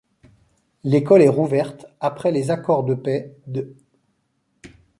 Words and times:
L'école 0.83 1.21
est 1.21 1.27
rouverte 1.29 1.85
après 1.99 2.31
les 2.31 2.49
accords 2.49 2.83
de 2.83 2.95
paix 2.95 3.35
d'. 3.45 3.75